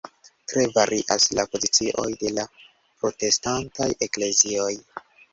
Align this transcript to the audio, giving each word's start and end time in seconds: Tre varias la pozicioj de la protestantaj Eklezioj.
Tre 0.51 0.61
varias 0.77 1.25
la 1.39 1.43
pozicioj 1.55 2.05
de 2.23 2.31
la 2.37 2.45
protestantaj 3.03 3.89
Eklezioj. 4.07 4.71